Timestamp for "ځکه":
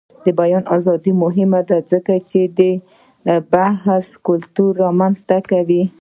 1.91-2.13